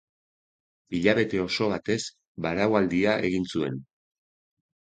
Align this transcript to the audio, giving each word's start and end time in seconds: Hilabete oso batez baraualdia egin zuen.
Hilabete 0.99 1.41
oso 1.43 1.69
batez 1.73 1.99
baraualdia 2.47 3.15
egin 3.29 3.49
zuen. 3.53 3.81